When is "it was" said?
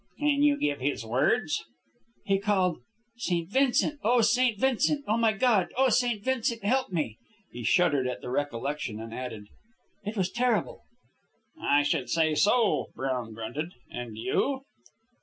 10.03-10.31